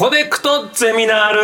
[0.00, 1.40] コネクトゼミナール。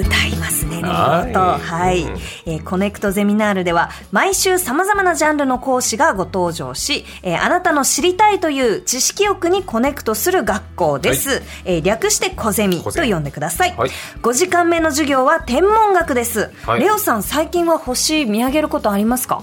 [0.00, 1.34] 歌いますね、はい。
[1.34, 2.00] はい、
[2.46, 11.42] えーコネクトゼミナールでは、毎週様々なジャンルの講師がご登場し、えーあなたの知りたいという知識欲にコネクトする学校です。
[11.66, 13.76] えー略してコゼミと呼んでください。
[13.76, 13.90] はい。
[14.22, 16.50] 5時間目の授業は天文学です。
[16.64, 16.80] はい。
[16.80, 19.42] レオさん、最近は星見上げることありますか？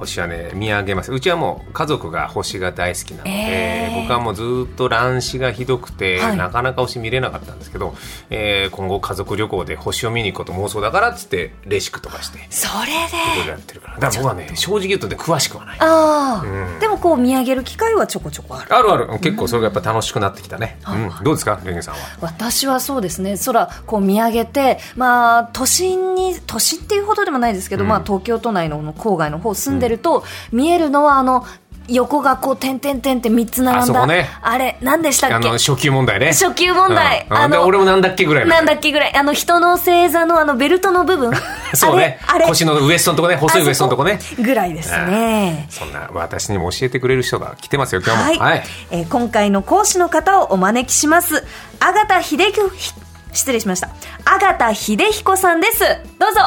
[0.00, 1.12] 星はね見上げます。
[1.12, 4.00] うちはもう家族が星が大好きなので、えー。
[4.02, 6.36] 僕はもうずっと乱視がひどくて、はい。
[6.36, 7.94] なかなか星見れなかったんですけど、
[8.30, 12.92] えー今後家族旅行で星を見に行くこと妄想だからっつってレシックとかしていそれで。
[13.36, 13.98] ろいろやってるから。
[13.98, 15.78] だから僕はね正直言うとね詳しくはない。
[15.80, 16.80] ああ、うん。
[16.80, 18.74] でもこう見上げる機会はちょこちょこある。
[18.74, 19.18] あるある。
[19.20, 22.00] 結構それがやっぱ楽しくなってきたね、うん、どうですかレンゲさんは？
[22.20, 23.36] 私はそうですね。
[23.44, 27.88] 空こう見上げて、まあ、都心に都心っていうほどでもないですけど、うん。
[27.88, 31.44] まあ、東京都内の郊外の方住んでると、見えるのはあの
[31.88, 34.28] 横がこう点々点って3つ並んだあね。
[34.42, 35.34] あれ何でしたっけ？
[35.34, 36.26] あの初級問題ね。
[36.28, 37.26] 初級問題。
[37.28, 37.36] うん。
[37.36, 39.14] うんあので俺もなんだっけぐらいなんだっけぐらい。
[39.16, 41.32] あの人の星座のあのベルトの部分。
[41.74, 42.20] そうね。
[42.28, 43.36] あれ腰のウエストのとこね。
[43.36, 44.20] 細いウエストのとこね。
[44.38, 45.66] ぐらいですね。
[45.68, 51.44] そんな私にも教えてくれる人が来てますよ今日はい、もはい、えー今回の講師の方をお招きします。
[51.80, 52.92] 阿形秀彦ひ
[53.32, 53.88] 失礼しました。
[54.24, 55.84] 阿形秀彦さんです。
[56.18, 56.40] どうぞ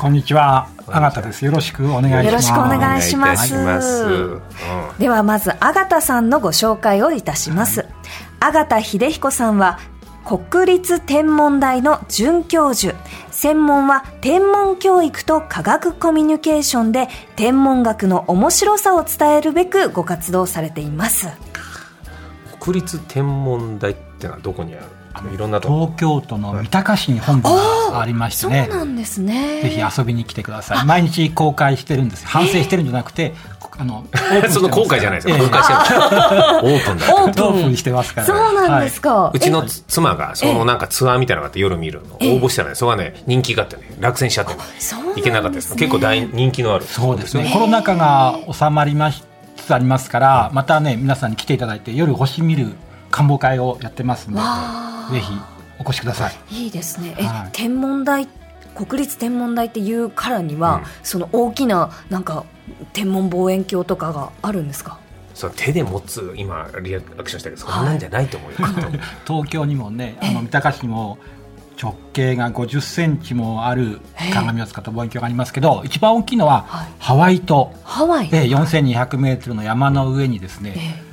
[0.00, 1.44] こんにちは、あがたです。
[1.44, 2.24] よろしくお願いします。
[2.24, 3.54] よろしくお願いします。
[3.54, 4.04] ます。
[4.04, 4.42] うん
[4.98, 7.84] ではまず阿形さんのご紹介をいたします。
[8.40, 9.78] 阿形秀彦さんは
[10.24, 12.96] 国立天文台の准教授。
[13.30, 21.28] 専門は天文教育と科学コミュニケーションで天文学の面白さを伝えるべくご活動されています。
[22.58, 24.99] 国立天文台ってのはどこにある？
[25.12, 28.68] あのいろんな東京都の三鷹市に本部がありましてそうね。
[28.68, 29.62] なんですね。
[29.62, 30.86] ぜひ遊びに来てください。
[30.86, 32.26] 毎日公開してるんです。
[32.26, 33.34] 反省してるんじゃなくて、
[33.78, 34.04] あの、
[34.50, 35.42] その後悔じゃないですよ、ええ。
[35.42, 36.00] 公開してる。
[36.62, 38.26] オープンだオープンオープンしてますから。
[38.26, 42.14] そうなんですか、うちの妻がそのなんかツアーみたいなのがあって夜見るの。
[42.16, 43.82] 応募したらねそれがね人気があってね。
[44.00, 44.60] 落選しちゃってね。
[44.78, 45.20] そうなんですね。
[45.20, 45.74] いけなかったです。
[45.74, 46.84] 結構大人気のある。
[46.84, 47.44] そうですね。
[47.44, 47.50] よ。
[47.50, 49.24] コロナ禍が収まりまし
[49.56, 52.72] つつありますから、またね、皆さんに来ていただいて、夜星見る
[53.10, 55.32] 観望会をやってますのわで、ぜひ
[55.78, 56.34] お越しください。
[56.50, 57.14] いいですね。
[57.18, 57.48] え、はい。
[57.52, 58.26] 天文台
[58.74, 60.82] 国立天文台っていうからには、うん。
[61.02, 62.44] その大きななんか
[62.92, 64.98] 天文望遠鏡とかがあるんですか？
[65.34, 68.64] その手で持つ今リアクションしたけどそんなんじゃないと思うよ、きっ
[69.24, 71.18] と東京にもね、あの三鷹市にも
[71.82, 74.00] 直径が50センチもある
[74.34, 76.88] 鏡を使った望遠鏡がありますけど、一番大きいのははい。
[76.98, 77.72] ハワイ島。
[77.84, 81.09] ハワイ、で4200メートルの山の上にですね、え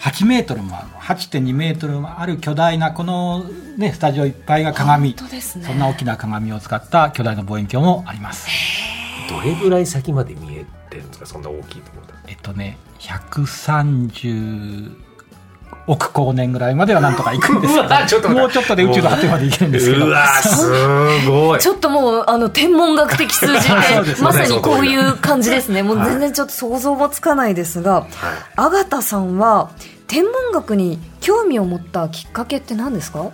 [0.00, 0.88] 8メートルもある。
[1.00, 3.44] 8.2メートルもある巨大なこの
[3.76, 5.10] ねスタジオいっぱいが鏡。
[5.14, 5.64] 本当ですね。
[5.66, 8.48] そんな大きな鏡を使った巨大な望遠鏡もあります。
[9.28, 11.26] どれぐらい先まで見えてるんですか？
[11.26, 15.07] そんな大きいところだえっとね130
[15.88, 17.80] 億光年ぐらいまではなんとか行くんですけ
[18.22, 20.06] ど もうちょっとで宇宙の果てまで行けるんですけど。
[20.06, 21.58] うわすごい。
[21.60, 23.74] ちょっともうあの天文学的数字で
[24.22, 25.82] まさにこういう感じですね。
[25.82, 28.06] もう全然ちょっと想像もつかないですが
[28.56, 29.70] 阿形さんは
[30.06, 33.24] 天文学に興味を持ったきっかけって何ですか？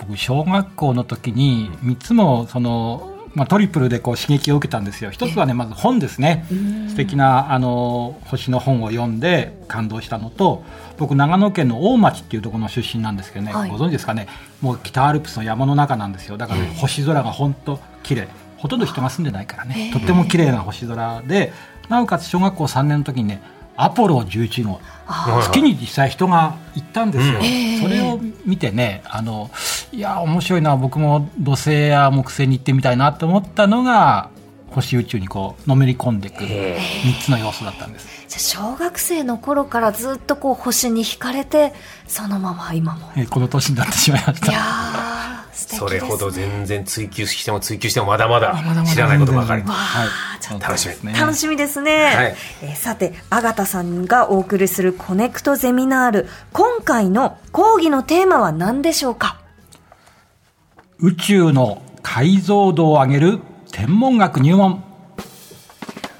[0.00, 5.10] 僕小学校の時に3つもその、まあ、トリプルでこう刺激を受けたんですよ。
[5.10, 6.46] 一つはねまず本ですね。
[6.88, 10.64] 素敵なあの星の本を読んで感動したのと
[10.98, 13.70] 僕長野県の大町っていうところの出身なんですけどね、はい。
[13.70, 14.26] ご存知ですかね。
[14.60, 16.36] もう北アルプスの山の中なんですよ。
[16.36, 18.28] だから、ね星空が本当綺麗。
[18.56, 19.90] ほとんど人が住んでないからね。
[19.92, 21.52] とっても綺麗な星空で
[21.88, 23.42] なおかつ小学校3年の時にね
[23.76, 24.80] アポロ11号。
[25.42, 27.82] 月に実際人が行ったんですよ、うん。
[27.82, 29.50] それを見てねあの
[29.92, 30.76] いや面白いな。
[30.76, 34.30] 僕も土星や木星に行ってみたいなと思ったのが
[34.70, 36.76] 星宇宙にこうのめり込んでいく3
[37.24, 38.06] つの要素だったんです。
[38.28, 41.72] じゃあ小学生の頃からずっとこう星に惹かれて
[42.06, 43.10] そのまま今も。
[43.16, 44.52] えーこの年になってしまいました。
[44.52, 48.54] いやー素敵です、ね、それほど全然追求しても追求してもまだまだ
[48.86, 49.62] 知らないことばかり。
[49.62, 50.08] わはい。
[50.60, 50.92] 楽しみ。
[50.92, 51.12] ですね。
[51.14, 52.36] 楽しみですね、はい。
[52.62, 56.28] えーさて阿形さんがお送りするコネクトゼミナール。
[56.52, 59.39] 今回の講義のテーマは何でしょうか？
[61.02, 63.38] 宇宙の解像度を上げる
[63.72, 64.84] 天文学入門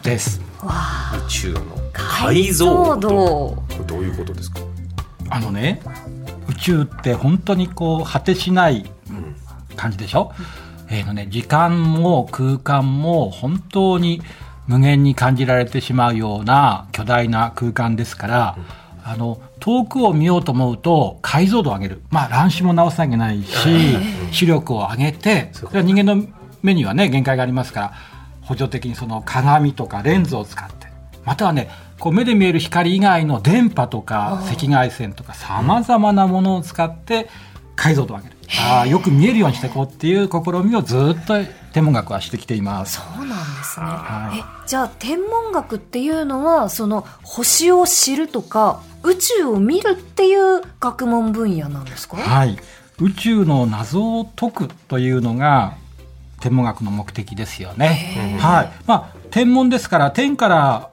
[0.03, 0.41] です。
[0.63, 1.61] 宇宙の
[1.93, 3.09] 解解像像度。
[3.09, 4.61] 度これどういうことですか？
[5.29, 5.83] あのね
[6.49, 8.91] 宇宙って本当にこう果てしない
[9.77, 10.33] 感じでしょ、
[10.89, 14.23] えーのね、時間も空間も本当に
[14.67, 18.57] 無限に感じられてしまうような巨大な空間ですから、
[19.05, 22.03] あの遠くを見ようと思うと解像度を上げる。
[22.11, 26.27] まあ乱視も直さなきゃいけないし、視力を上げてそれは人間の
[26.63, 27.93] 目にはね限界がありますから
[28.43, 30.89] 補助的にその鏡とかレンズを使って。
[31.25, 37.29] またはねこう目で見える光以外の電波とか赤外線とかさまざまなものを使って
[37.77, 38.37] 解像度を上げる。
[38.59, 41.35] あよく見えるようにしていこうっていう試みをずっと
[41.73, 42.97] 天文学はしてきています。
[42.97, 52.17] そうなんですね、はい、えじゃあ天文学っていうのはその星を知るとか宇宙を見るっていう学問分野なんですか？
[52.17, 52.59] はい。
[53.01, 55.77] 宇宙の謎を解くというのが
[56.41, 58.39] 天文学の目的ですよね。
[58.41, 58.73] はい。
[58.87, 60.91] まあ、天文ですから天から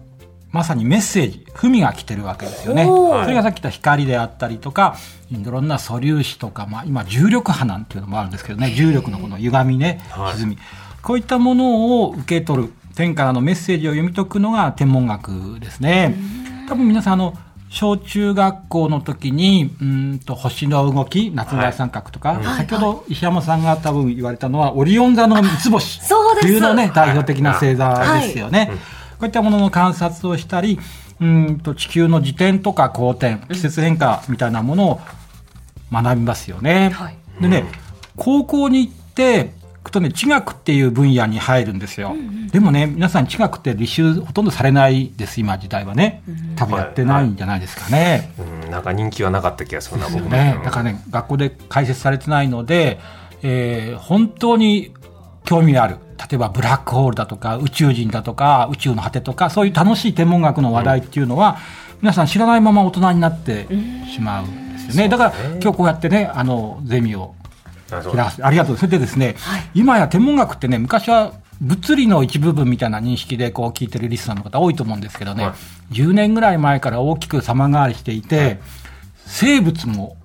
[0.51, 2.85] まさにメッセージ文が来てるわけですよね。
[2.85, 4.95] それがさっき言った光であったりとか
[5.29, 8.71] いろんな素粒子とか、まあ、今重力波なんていうのもあるんですけどね。
[8.71, 10.01] 重力のこの歪みね
[10.33, 10.57] 歪み、
[11.01, 16.15] こういったものを受け取る天からのメッセージを読み解くのが天文学ですね。
[16.69, 17.37] 多分皆さんあの
[17.69, 25.99] 小中学校の時にうんと星の動き夏の大三角とか、はい、先ほど石山さんが多分言われたのはオリオン座の三つ星
[26.41, 28.59] 冬のね代表的な星座ですよね。
[28.59, 28.73] はい、こ
[29.21, 30.79] ういったものの観察をしたり
[31.19, 35.01] うんと地球の自転とか公転季節変化みたいなものを
[35.91, 36.89] 学びますよね。
[36.91, 37.65] はい、でね
[38.15, 39.51] 高校に行って
[39.91, 42.13] とね、地学っていう分野に入るんですよ。
[42.13, 46.23] うんうん、でもね、皆さん地学って履修ほとんどされないです、今時代はね。
[46.55, 48.31] 多分やってないんじゃないですかね。
[48.37, 50.59] はいはい、うん、なんか人気はなかった気がするな、僕ね。
[50.63, 52.99] だからね、学校で解説されてないので、
[53.43, 54.93] えー、本当に
[55.43, 55.97] 興味ある。
[56.17, 61.57] 例えばブラックホールだとか宇宙人だとか宇宙の果てとかそういう楽しい天文学の話題っていうのは、
[61.91, 63.67] うん、皆さん知らないまま大人になって
[64.11, 65.09] しまうんですよね。
[65.09, 67.35] だから今日こうやってねあのゼミを
[67.91, 68.77] ありがとう。
[68.77, 75.55] それでですね、はい、今や天文学ってね、昔は物理の一部分みたいな認識でこう聞いてるリスナーの方多いと思うんですけどね、は
[75.91, 78.59] い、10年ぐらい前から大きく様変わりしていて、はい、
[79.25, 80.17] 生物も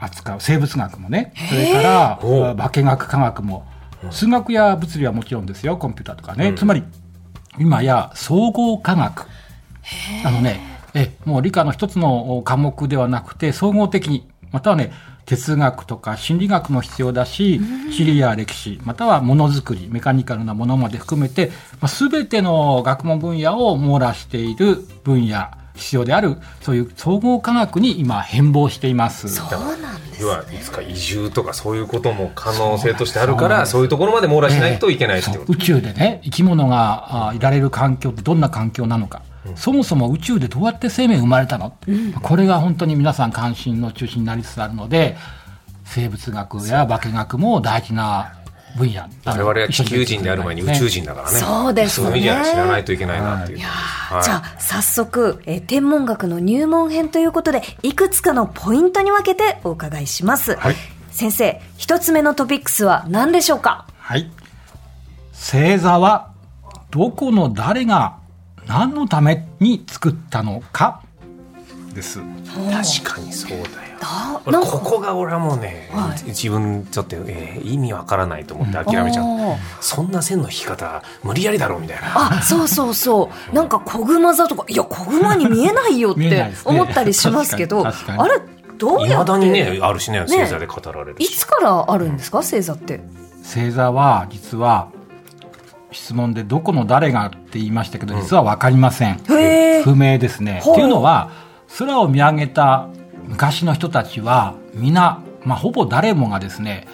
[0.00, 3.66] 扱う、生物学もね、それから化学科学も、
[4.10, 6.48] 数学や物理はもちろんですよ、コンピューターとかね。
[6.48, 6.82] うん、つまり、
[7.58, 9.26] 今や総合科学。
[10.24, 10.60] あのね、
[10.94, 14.92] え、もう理科の一つの科目ではなくて、総合的に、またはね、
[15.30, 17.60] 哲学とか心理学も必要だし、
[17.92, 24.74] 地理や歴史、またはものづくり、メカニカルなものまで含めて、まあ、全ての学問分野を網羅している
[25.04, 25.46] 分野、
[25.76, 29.28] 必要であるそういう総合科学に今変貌しています。
[29.28, 39.22] そうなんです、ね、いつか移住とかそういうことも可能性としてあるからそういうところまで網羅しないといけないってこと、宇宙でね生き物がいられる環境ってどんな環境なのか
[39.56, 45.16] そもそも宇宙でどうやって生命生まれたの、うん、これが本当に皆さん関心の中心になりつつあるので
[45.84, 48.34] 生物学や化学も大事な
[48.76, 51.38] 分野我々は地球人である前に宇宙人だからね。
[51.38, 52.06] そうですね。
[52.06, 60.76] そういう意味じゃ知らないといけないなっていう、はい、じゃあ早速、えー、天文学の入門編ということでいくつかのポイントに分けてお伺いします、はい、
[61.10, 63.86] 先生一つ目のトピックスは何でしょうか？
[63.98, 64.30] はい。
[65.32, 66.30] 星座は
[66.92, 68.19] どこの誰が
[68.70, 71.02] 何のために作ったのか？
[71.92, 72.20] です。
[73.00, 74.40] 確かにそうだよ。
[74.64, 82.38] ここが俺はもうね、はい、自分ちょっと、えー、意味わからないと思って諦めちゃう、うん、そんな線の引き方無理やりだろうみたいな。
[82.38, 83.54] あそうそうそう。
[83.54, 87.90] なんか子熊座とかいや子熊に見えないよって 思ったりしますけどあ
[88.28, 88.40] れ
[88.78, 89.12] どうやって？
[89.12, 93.00] いまだにねあるしね星座で語られるいつからあるんですか星座って？
[93.42, 94.88] 星座は実は
[95.92, 99.20] 質問でどこの誰がって言いましたけど、実は分かりません。
[99.84, 100.60] 不明ですね。
[100.60, 101.30] っていうのは、
[101.78, 102.88] 空を見上げた
[103.26, 106.86] 昔の人たちは、皆、まあ、ほぼ誰もがですね、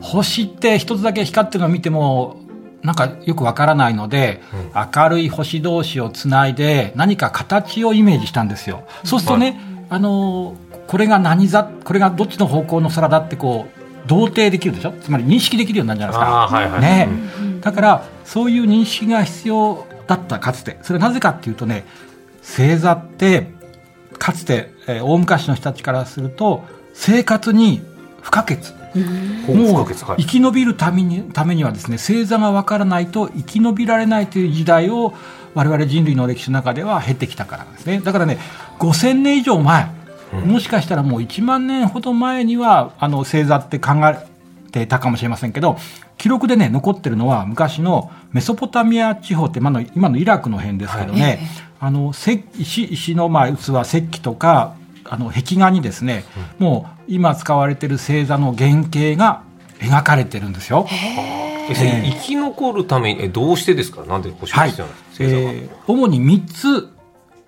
[0.00, 2.36] 星って一つだけ光ってるのを見ても、
[2.82, 8.84] なんかよくわからないので、うん、明るい星同士をつないで何か形をイメージしたんですよ。
[9.02, 10.54] そうするとね、あの
[10.86, 13.75] これが何座、これがどっちの方向の空だってこう、
[14.06, 14.92] 同定できるでしょ？
[14.92, 16.56] つまり認識できるようになるんじゃないですか。
[16.56, 17.08] はいはい、ね、
[17.60, 20.78] だからそういう認識が必要だったかつて。
[20.82, 21.84] それはなぜかっていうとね
[22.42, 23.48] 星座って
[24.18, 27.82] かつて、えー、大昔の人たちからすると生活に
[28.22, 28.58] 不可欠。
[29.46, 29.86] もう
[30.16, 35.12] 生き延びるためにためにはですね星座がわからないと生き延びられないという時代を
[35.52, 38.00] 我々人類の歴史の中では経ってきたからですね。
[38.00, 38.38] だからね
[38.78, 39.90] 5000年以上前
[40.32, 44.26] もしかしたらもう1万年ほど前にはあの星座って考え
[44.72, 45.78] てたかもしれませんけど
[46.18, 51.38] 記録でね残ってるのは昔のメソポタミア地方って今の今のイラクの辺ですけどね、はい、
[51.80, 56.24] あの石石のまあ器石器とかあの壁画にですね、
[56.58, 59.42] うん、もう今使われてる星座の原型が
[59.78, 60.86] 描かれてるんですよ。
[61.68, 64.04] えー、生き残るためにえどうしてですか？
[64.04, 65.30] なんで星が必要なんですか、は。
[65.30, 66.95] い、えー、主に3つ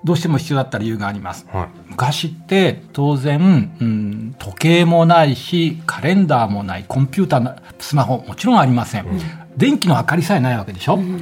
[0.04, 1.46] どうしても必要だった理由があります。
[1.52, 9.06] はい、昔って当然、うん、時計もないし、カレンダーもない、コンピューター、スマホもちろんありません。
[9.06, 9.20] うん、
[9.56, 11.20] 電気の明かりさえないわけでしょ、うん、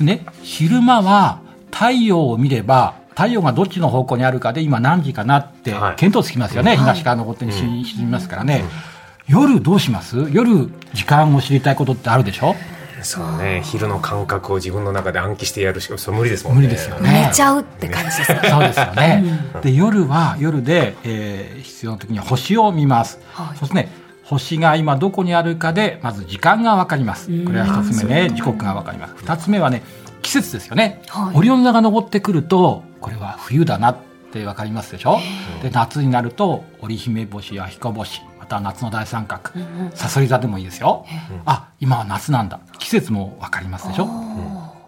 [0.00, 1.40] ね、昼間は
[1.72, 8.62] 太陽を見れば、太陽がどっちの方向にあるかで今何時かなって見当つきますよね、はい、東から昇ってに沈みますからね、
[9.26, 10.28] 夜どうします？
[10.30, 12.54] 夜時間を知りたいことってあるでしょ？
[13.02, 13.62] そうね。
[13.64, 16.62] 昼の感覚を自分の中で暗記してやるしかそ無理ですもんね。
[16.62, 17.26] 無理ですよね。
[17.28, 18.40] 寝ちゃうって感じですね。
[18.48, 19.24] そうですよね、
[19.62, 23.92] で夜は夜で、えー、必要な時に星を見ます、はい、そしてね。
[24.24, 27.28] 星が今どこにあるかでまず時間が分かります。
[27.44, 28.30] これは一つ目ね。
[28.30, 29.14] 時刻が分かります。
[29.16, 29.82] 二つ目はね
[30.20, 33.96] 季節ですよね、はい、オリオン座が昇ってくるとこれは冬だなっ
[34.30, 35.18] て分かりますでしょ？
[35.62, 39.50] で夏になると織姫星や彦星た夏の大三角、
[39.94, 41.04] さそり座でもいいですよ、
[41.44, 42.58] あ今は夏なんだ。
[42.78, 44.08] 季節も分かりますでしょ、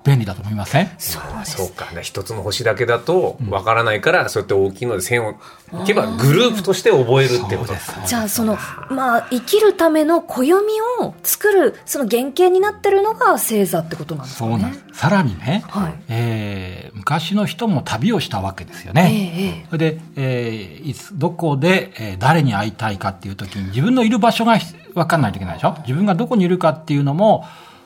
[0.02, 0.90] 便利だと思いません？
[0.98, 1.86] そうそうか。
[2.00, 7.72] 一つの星だけだとわからないから、うん、そうやって大きいので線をいけばグループとして覚えるってこと。
[7.72, 7.92] です。
[8.06, 8.56] じゃあその
[8.90, 10.52] まあ生きるための暦
[11.00, 14.50] を作るその原型になってるのが星座ってことなんですかね。
[14.52, 14.84] そうなんです。
[15.00, 24.58] さらにね、はい、えー、昔の人も旅をしたわけですよね、えー、それで、えー、いつどこで、えー、誰に会いたいかっていう時に自分のいる場所が
[24.94, 25.74] 分かんないといけないでしょ？
[25.82, 27.44] 自分がどこにいるかっていうのも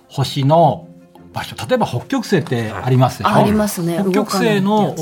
[0.08, 0.88] 星の
[1.34, 1.56] 場所。
[1.68, 3.98] 例えば北極星ってありますでしょありますね。
[4.00, 4.94] 北極星の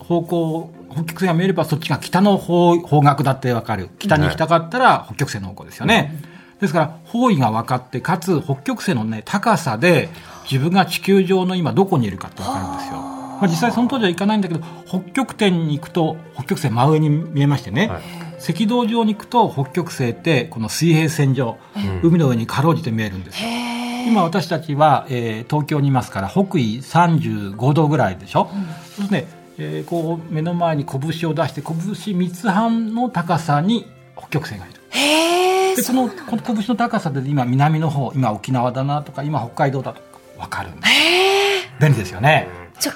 [0.00, 3.90] 方向北極星が見えればそっちが北の方方角だってわかる。
[3.98, 6.18] 北に行きたかったら北極星の方向ですよね、
[6.54, 10.08] うん、ですから方位が分かってかつ北極星のね高さで
[10.50, 13.16] 自分が地球上の今どこにいるかって分かるんですよ。
[13.36, 18.02] まあ、実際その当時は行かないんだけど北極点に行くと北極星真上に見えましてね、はい、
[18.38, 23.48] 赤道上に行くと北極星ってこの水平線上、うん、海の上にかろうじて見えるんですよ。
[24.06, 29.26] 今私たちは、えー、東京にいますから北緯35度ぐらいでしょ、うん、そしてね、
[29.58, 33.86] えー、こう目の前に拳を出して拳3つ半の高さに
[34.16, 34.80] 北極星がいる。
[35.76, 40.06] でこのこの拳の高さで今南の方今沖縄だなとか今北海道だとか
[40.38, 40.92] 分かるんです
[41.80, 42.48] 便利ですよね。
[42.78, 42.92] じゃ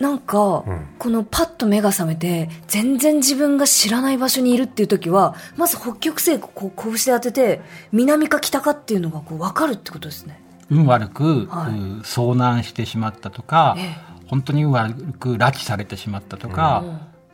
[0.00, 7.60] なんか、うん、このパッと目が覚めて全然自分が知らない場所にいるっていう時はまず北極星こう拳で当てて
[7.92, 10.42] 南か北かっていうのがこう分かるってことですね。
[10.70, 13.96] 運悪く、はい、遭難してしまったとか、ええ、
[14.28, 16.88] 本当に運悪く拉致されてしまったとか、うん、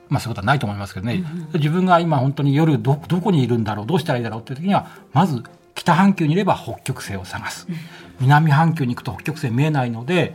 [0.09, 5.45] まあそういうことはないと思いますけどね、うん、自分が今本当に夜どどこにいるんだろうどうしたらいいだろうっていう時にはまず
[5.75, 7.77] 北半球にいれば北極星を探す、うん、
[8.21, 10.35] 南半球に行くと北極星見えないので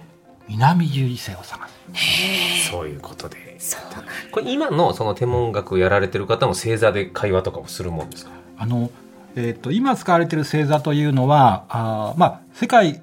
[0.52, 2.70] 南十字星を探す。
[2.70, 3.38] そういうことで。
[4.32, 8.32] これ今のその天文学をやられてる方も星座で会話とかをするもんですか？
[8.58, 8.90] あの、
[9.36, 13.02] えーと、今使われてる星座というのはあ、まあ、世界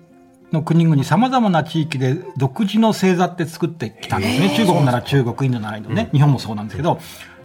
[0.50, 4.54] の国々さまざまな地域で独自の星座って作ってきたんですね。
[4.56, 6.98] 中国なら中国インドならインドね、うん、日本もそうなんですけど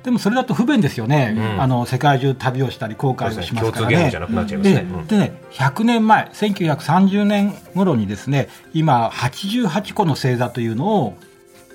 [0.03, 4.11] でもそれだと不便ですよね、うん、あの世界中旅をしたり航海をしますからね。
[4.11, 5.41] ででね。
[5.51, 11.17] 100年前1930年頃にですね今88個の星座というのを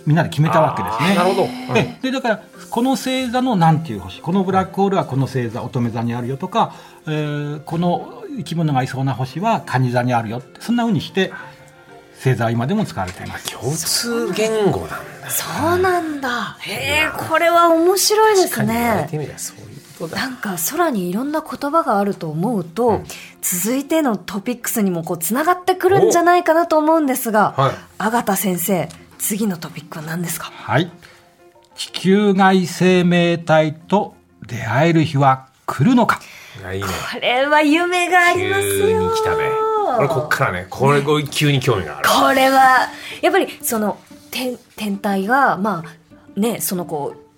[0.07, 1.17] みんなで決めたわけですね。
[1.17, 1.45] なるほど。
[1.45, 6.75] うん、ででだからこの星座の何ていう星このブラックホールはこの星座乙女座にあるよとか、
[7.07, 11.33] えー、この生き物がいそうな星は蟹座にあるよそんなふうにして
[12.17, 13.51] 星座は今でも使われています。
[13.53, 15.45] 共通言語なんだそ
[15.75, 16.57] うなんだ。
[16.61, 19.09] へえこれは面白いですね。
[20.15, 23.05] なんか空にいろんな言葉があると思うと、うん、
[23.43, 30.53] 続いてのトピックスにもこうつながってくるんじゃないかなと思うんですが、はい、阿賀田先生次のトピックは何ですか？
[30.55, 30.91] はい。
[31.75, 34.15] 地球外生命体と
[34.47, 36.21] 出会える日は来るのか？
[36.73, 38.87] いいね、これは夢がありますよ。
[38.87, 39.51] 急に来たね。
[39.97, 40.67] これこっからね。
[40.69, 42.89] これ急に興味がある、これは
[43.23, 43.99] やっぱりその
[44.31, 47.29] 天天体がまあねそのこう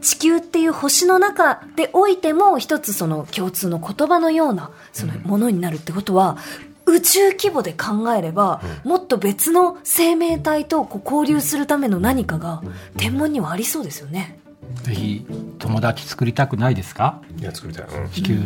[0.00, 6.36] 地球っていう星の中でおいても一つその共通の言葉のようなそのものになるってことは、
[6.86, 12.62] 宇宙規模で考えれば、うん、もっと別の生命体とこう交流するための何かが
[12.96, 14.38] 天文にはありそうですよね。
[14.82, 15.26] ぜひ
[15.58, 17.20] 友達作りたくないですか？
[17.38, 18.38] いや作りたい、うん、地球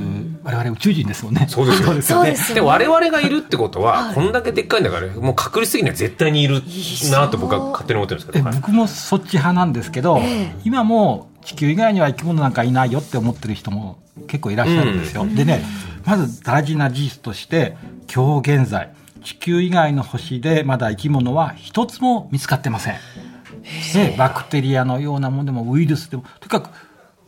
[0.43, 1.47] 我々宇宙人ですもんね。
[1.49, 1.95] そうですよ。
[1.95, 2.03] ね。
[2.03, 2.55] そうですよね。
[2.55, 6.63] で我々がいるってことは、はい、こんだけでっかいんだからもう確率的には絶対にいる
[7.11, 8.51] なと僕は勝手に思ってるんですけど。
[8.51, 15.65] 僕もそっち派なんですけど、えー、今も地球以外には生き物なんかいないよって思ってる人も結構いらっしゃるんですよ、うん、でね
[16.05, 17.77] まず大事な事実として
[18.15, 18.93] 今日現在
[19.25, 22.95] 地球以外の星でまだ生き物は一つも見つかってません。
[23.95, 26.71] でバクテリアのようなものでもウイルスでもとにかく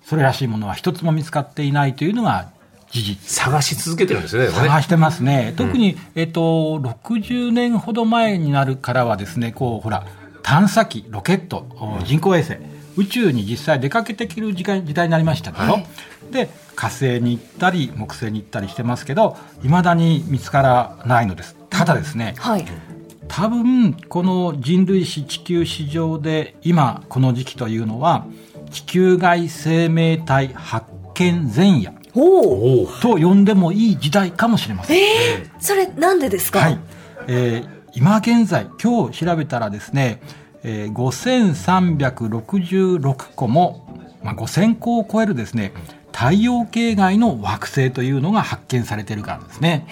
[0.04, 2.50] それらしいものは一つも見つかっていないというのが
[2.90, 3.30] 事実。
[3.30, 10.06] 探し続けてるんですね探してますね、特に、えっと、60年ほど前になるからはですねこうほら
[10.42, 11.66] 探査機ロケット
[12.04, 12.58] 人工衛星
[12.96, 15.86] 宇宙に実際出かけてきる時代時代になりましたけど、はい、
[16.30, 21.56] で火星に行ったり木星に行ったりしてますけどいまだに見つからないのです。
[21.70, 22.66] ただですね、はい、
[23.32, 28.26] 多分この人類史地球史上で今この時期というのは
[28.70, 34.98] 地球外生命体発見前夜と呼んでもいい時代かもしれません。
[34.98, 36.78] えー、それなんでですか、はい
[37.26, 40.20] えー、今現在今日調べたらですね、
[40.62, 45.72] えー、5366個も、まあ、5000個を超えるですね
[46.12, 49.86] 太陽系外の惑星というのが発見されているからですね。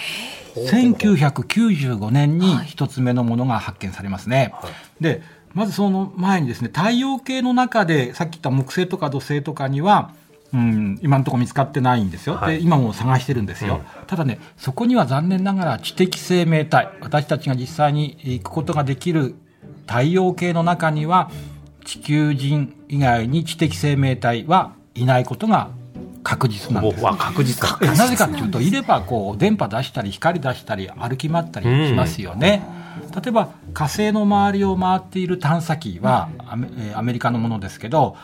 [0.56, 4.52] 1995年に一つ目のものが発見されますね。
[4.54, 5.22] はい、で
[5.54, 10.12] まずその前にですね太陽系の中でさっき言った木星とか土星とかには
[10.52, 19.36] うん、今のところ見つかってないんですよ、はい、で今も探してるんですよ、うん、ただねそこには残念ながら知的生命体私たちが実際に行くことができる
[19.86, 21.30] 太陽系の中には
[21.84, 25.70] 地球人以外に知的生命体はいないことが
[26.30, 27.02] 確実なんです。
[27.02, 32.62] 確実なぜかというと、いればこう電波出したり光出したり歩き回ったりしますよね。
[33.14, 36.28] 例えば火星の周りを回っている探査機は
[36.94, 38.16] アメリカのものですけど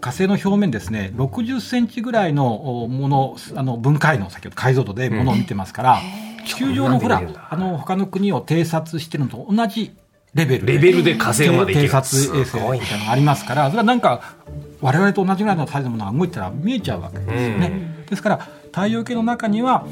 [0.00, 6.00] 火星の表面ですね60センチぐらいのものあの分解の先ほど解像度でものを見てますから、
[6.46, 9.96] 地球上のほらあの他の国を偵察してるのと同じ
[10.34, 14.36] レベルレベルで火星まで偵察衛星みたいなのがありますからそれはなんか
[14.80, 18.04] 我々と同じぐらいのサイズのものが動いたら見えちゃうわけですよね。
[18.08, 19.86] ですから太陽系の中には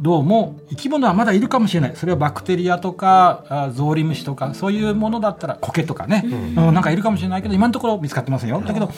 [0.00, 1.92] どうも生き物はまだいるかもしれない。
[1.94, 8.62] それはバクテリアとかゾウリムシとかそういうものだったら苔とかね、うん、なんかいるかもしれないけど今のところ見つかってませんよ。
[8.62, 8.90] だけど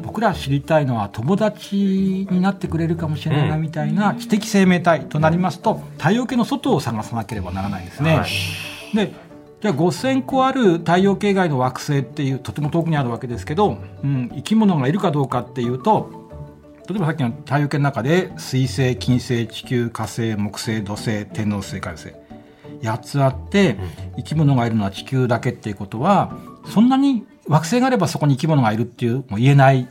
[0.00, 8.18] 僕ら知りたいのは友達になってくれるかもしれないなみたいな知的生命体となりますと太陽系の外を探さなければならないですね。
[8.18, 9.14] はい、で
[9.62, 16.10] じゃあ5000個ある太陽系外の惑星っていうとても遠くにあるわけですけど、うん、生き物がいるかどうかっていうと
[16.88, 22.12] 例えばさっきの太陽系の中で水星金星地球火星木星土星天王星海星
[22.80, 23.76] 8つあって
[24.16, 29.88] 生き物がいるのは地球だけっていうことはそんなに惑星があればそこに生き物がいるっていうも言えない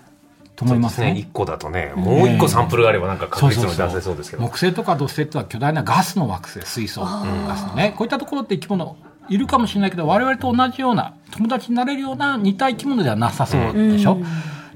[0.58, 1.14] と思いますね。
[1.14, 4.44] ね1個だとね、もう1個サンプルがあればなんか確実に出せそうですけど。
[4.44, 7.94] 木星とか土星っては巨大なガスの惑星、水素ガスのね。
[7.98, 8.98] こういったところって生き物
[9.32, 14.26] いるかもしれないけど我々と同じような友達になれるような似た生き物ではなさそうでしょ、うん、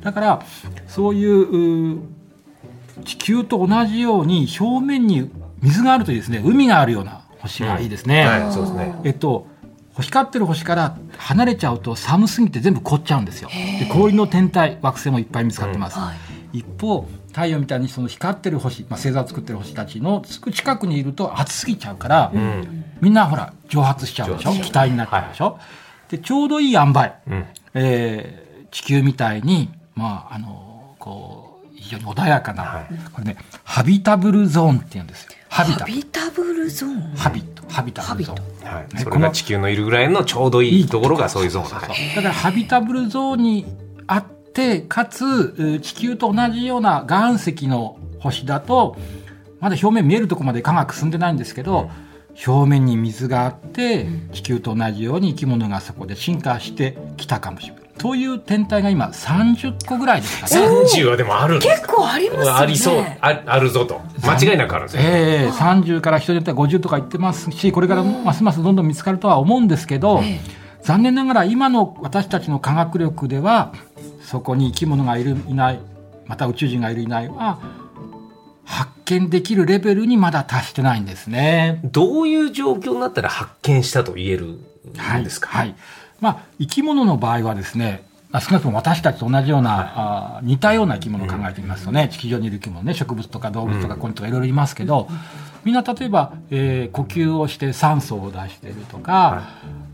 [0.02, 0.42] だから
[0.88, 2.00] そういう
[3.04, 5.30] 地球と同じように表面に
[5.62, 6.42] 水があるといいですね。
[6.44, 8.26] 海があるような星がいいですね。
[8.26, 8.96] はい、そうですね。
[9.04, 9.48] えっと
[10.00, 13.50] 光ってる星から離れちゃうと寒すぎて全部凍っちゃうんですよ。
[13.50, 15.98] で氷の天体惑星もいっぱい見つかってます。
[15.98, 16.06] うん。
[16.06, 16.16] はい、
[16.58, 24.52] 一方太陽みたいにその光ってる星、まあ、星座を作ってる星たちのすぐ近くにいると暑すぎちゃうから、うん、みんなほら蒸発しちゃうでしょ？
[24.54, 25.60] 気体になっちゃうでしょ、は
[26.10, 35.32] い、でちょうどいい塩梅、うん、えー、地球みたいにまああのこう非常に穏やかな、はい、これねハビタブルゾーンって言うんですよ。
[35.50, 37.02] ハビタハビタブルゾーン？
[37.16, 37.56] ハビット。
[37.68, 43.66] ハビタブルゾーン、はい、それが地球のいるぐらいのちょうどいいところがそういうゾーンだからハビタブルゾーンに
[44.56, 48.96] て、かつ、地球と同じような岩石の星だと、
[49.60, 51.92] まだ表面見えるとこまで科学進んでないんですけど、
[52.48, 57.86] 表面に水があって、地球と同じように生き物がそこで進化してきたかもしれない。
[58.00, 60.68] そういう天体が今30個ぐらいですかね。
[60.68, 62.50] 30はでもある結構ありますね。
[62.52, 63.42] ありそうあ。
[63.46, 64.02] あるぞと。
[64.22, 65.04] 間違いなくあるんですよ。
[65.04, 70.40] ええー、30から人によっては50とか言ってますし、これからますますどんどん見つかるとは思うんですけど、えー、
[70.82, 73.72] 残念ながら今の私たちの科学力では、
[74.26, 75.80] そこに生き物がいるいない
[76.26, 77.30] また宇宙人がいるいない。
[77.30, 77.60] は
[78.66, 81.80] 発見できるレベルにまだ達してないんですね。
[81.84, 85.76] どういう状況になったら発見したと言えるんですか、はい、はい、
[86.20, 92.96] まあ、生き物の場合はですね少なくとも私たちと同じような、はい、あ似たような生き物を考えてみますとね、うん、地球上にいる生き物ね。
[92.96, 95.18] 植物とか動物とかコンとかいろいろいますけど、うん、
[95.64, 99.44] みんな例えば、えー、呼吸をして酸素を出しているとか、は
[99.82, 99.85] い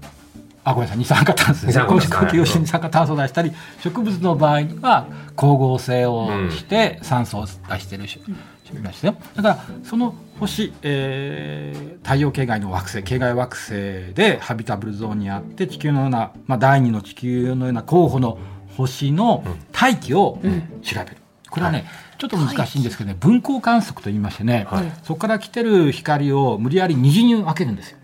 [0.63, 0.99] あごめんなさい。
[0.99, 1.79] 二酸化炭素です。
[1.79, 3.51] ね呼吸をして二酸化炭素を出したり
[3.83, 9.15] 植物の場合には光合成をして酸素を出してる種類ですよ。
[9.35, 13.71] だからその星、えー、太陽系外の惑星系外惑星
[14.13, 18.37] でハビタブルゾーンにあって地球のような、まあ、第二の地球のような候補の
[18.77, 20.39] 星の大気を
[20.81, 21.17] 調べる、
[21.49, 21.87] これはね、はい。
[22.17, 27.97] ちょっと難しいんですけどね、分光観測と言いましてね、はい、そこから来てる光を無理やり虹に分けるんですよ。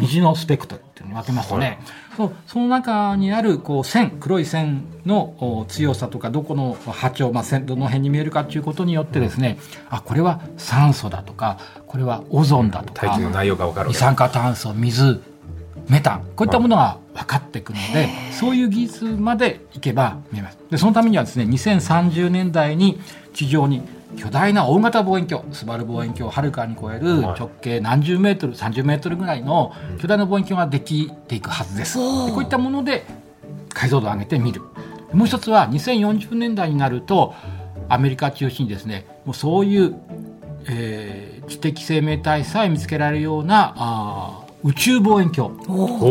[0.00, 1.78] 虹のスペクトルっていうのを当てますとね、
[2.16, 15.20] そうその中にあるこう線黒い線の強さとかどこの波長、まあ、線どの辺に見えるかということによってですね、あこれは酸素だとかこれはオゾンだとか大気の内容が分かる二酸化炭素水
[15.88, 20.58] メタンこういったものが分かっていくのでそういう技術までいけば見えます。
[20.70, 23.00] でそのためにはですね2030年代に
[23.34, 23.82] 地上に
[24.16, 31.98] 巨大な大型望遠鏡スバル望遠鏡をはるかに超える直径何十メートル30メートルぐらいの巨大な望遠鏡ができていくはずです。
[31.98, 33.04] でこういったもので
[33.72, 34.62] 解像度を上げてみる。
[35.12, 37.34] もう一つは2040年代になると
[37.88, 39.94] アメリカ中心にですねもうそういう、
[40.68, 45.58] えー、知的生命体さえ見つけられるようなあ宇宙望遠鏡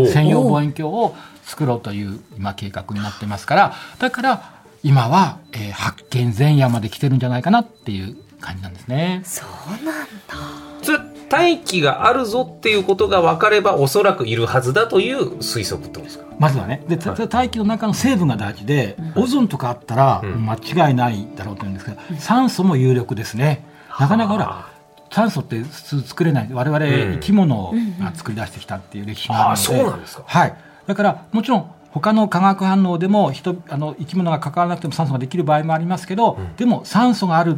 [0.07, 9.21] 専用望遠鏡を作ろうという今計画になってますからだから今は、えー、発見前夜まで来てるんじゃないかなっていう感じなんですね。
[9.23, 10.35] そうなんだ。
[10.81, 16.25] それ大気があるぞっていうことが分かればおそらくいるはずだという推測ってことですか？
[16.39, 16.83] まずはね。
[16.89, 23.65] で、はい、大気の中の成分が大事で、オゾンとかあったら間違いないだろうと思うんですけど、うん、酸素も有力ですね。
[23.99, 24.67] なかなかほら
[25.11, 30.23] 酸素って作れない我々生き物が作り出してきたっていう歴史があるので、うんうん、そうなんですか。
[30.25, 30.57] はい。
[30.87, 37.57] だからもちろん他の化学反応でも人あの生き物が関わらなくても酸素ができる場合もありますけど、うん、でも酸素がある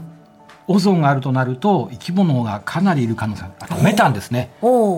[0.67, 4.53] オゾンがあるとなると生き物がかなりいる可能性あとメタンですね。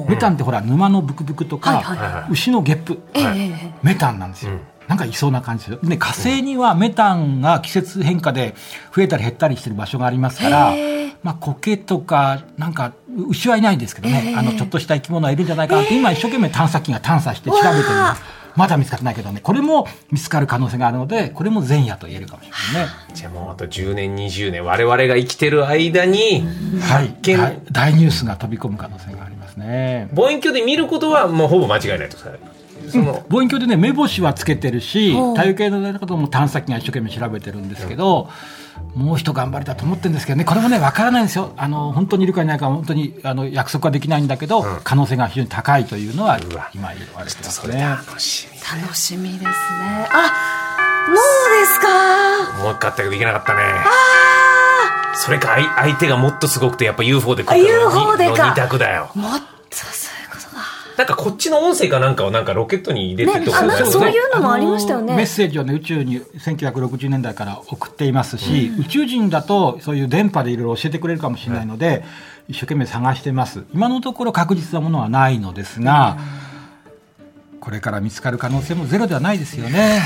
[0.08, 5.90] メタンってほら沼のブクブクとか、はいはい、牛のゲップ、はい、メタンなんですよ、うん、なんかいそうな感じですよ。
[5.90, 8.54] で火星にはメタンが季節変化で
[8.96, 10.74] 増えたり減ったりしてる場所がありますから、
[11.24, 12.94] まあ、苔とかなんか
[13.28, 14.36] 牛はいないんですけどね。
[14.38, 17.72] あのちょっとした生き物はいるんじゃないかなって今一生懸命探査機が探査して調べてる。
[17.74, 19.42] んですまだ見つかってないけどね。
[19.42, 22.92] これも見つかる可能性があるのでこれも前夜と言えるかもしれないね。
[23.14, 26.46] じゃあもうあと10年20年我々が生きてる間に
[26.80, 27.16] はい。
[27.72, 30.10] 大ニュースが飛び込む可能性がありますね。
[30.14, 32.18] 望遠鏡で見ることはもうほぼ間違いないと
[32.90, 38.65] その、望遠鏡でね目星はつけてるし太陽系のことも探査機が一生懸命調べてるんですけど、うん
[38.96, 41.52] もう一頑張りだと思ってるんですけどね、これもね、わからないんですよ。
[41.58, 46.40] あの、本当にいるかいないか、本当に、あの、約束はできないんだけど、うん、可能性が非常に高いというのは、
[46.74, 47.82] 今言われてますね。
[47.82, 48.82] 楽しみ。
[48.82, 49.50] 楽しみですね。
[50.12, 51.18] あ、もう
[51.60, 52.64] ですか？
[52.64, 53.62] もう一回あったけどできなかったね。
[53.64, 53.86] あ
[55.18, 58.50] それか、相手がもっとすごくて、やっぱ UFO で来るの UFO でか。
[58.50, 59.10] 二択だよ。
[59.16, 59.78] もっと
[60.98, 65.16] なんかこっちの音声かなんかをなんかロケットに入れてとか、ね、そういうのもありましたよね。
[65.16, 72.04] メッセージをね、宇宙に1960年代から送っていますし、うん、宇宙人だとそういう電波でいろいろ教えてくれるかもしれないので、
[72.48, 73.64] 一生懸命探してます。
[73.74, 76.45] 今のところ確実なものはないのですが、うん
[77.66, 80.00] これから見つかる可能性もゼロではないですよね。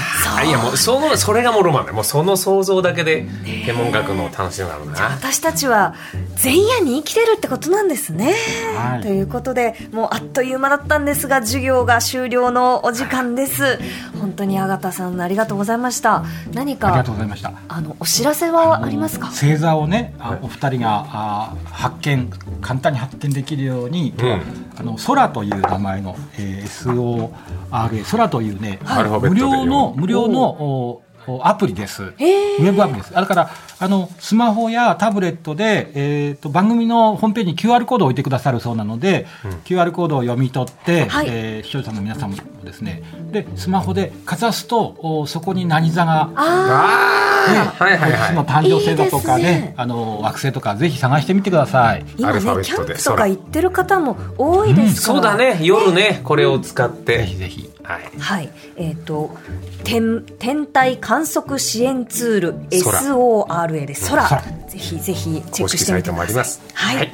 [0.47, 3.25] いやもうそのそれがもうロマンだもうその想像だけで
[3.65, 5.09] 天文学の楽しみなのな。
[5.09, 5.93] 私たちは
[6.41, 8.33] 前夜に生きてるってことなんですね。
[8.77, 13.77] はい、ということでもうあっという間だったんですが授業が終了のお時間です。
[14.21, 16.23] 本当にあがたさんありがとうございました。
[16.53, 17.51] 何かありがとうございました。
[17.67, 19.27] あのお知らせはありますか？
[19.27, 22.29] 星座をね、お二人があ発見
[22.61, 24.41] 簡単に発見できるように、うん、
[24.77, 27.31] あの空という名前の、えー、SO
[27.71, 31.01] RA 空というね、はい、無料の無料の
[31.43, 32.03] アプリです。
[32.03, 33.13] ウェブアプリです。
[33.13, 33.49] だから、
[33.81, 48.35] あの、スマホやタブレットで、えっ、ー、と、番組のホームページに QR コードを置いてくださるそうなので、うん、QR コードを読み取って、はい、えー、視聴者の皆さんもですね、で、スマホでかざすと、おそこに何座が、ああ、ね、はいはいはい。
[48.35, 52.05] の誕生星座とかね、いいねあの、惑星とか、ぜひ探してみてください。
[52.17, 57.19] 今ね、キャンプとか行ってる方も多いですから、うん、そうだね、夜ね、これを使って。
[57.19, 57.69] ぜひぜひ。
[57.89, 59.35] はい、はい、えっ、ー、と
[59.83, 64.27] 天天体観測支援ツール SORA で空、
[64.67, 66.73] ぜひぜひチェックしてみてください。
[66.73, 67.11] はい、はい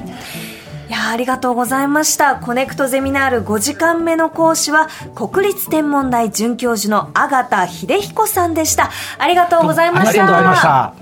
[0.88, 2.36] いやありがとうございました。
[2.36, 8.92] コネクトゼミナール5時間目の講師は、国立天文台准教授の阿形秀彦さんでした。
[9.18, 10.10] ありがとうございました。
[10.10, 10.94] ありがとうございました。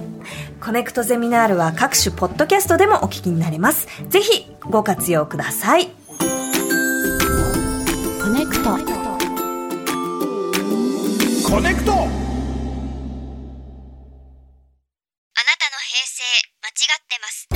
[0.64, 3.86] コネクトゼミナールは各種ポッドキャストでもお聞きになれます。
[4.08, 5.88] ぜひご活用ください。
[8.22, 8.93] コネクト
[11.54, 11.92] コネクト。
[11.92, 12.10] あなたの
[15.86, 16.24] 平成
[16.60, 17.46] 間違ってます。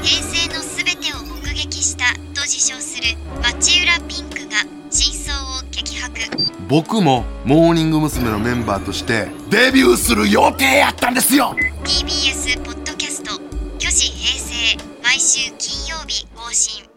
[0.00, 6.20] 平成のすべてを目撃したと自称する街裏ぴんくが真相を激白。
[6.68, 8.30] 僕もモーニング娘。
[8.30, 11.56] のメンバーとしてデビューする予定やったんですよ。
[11.82, 13.32] TBS ポッドキャスト
[13.80, 16.87] 「虚子平成」毎週金曜日更新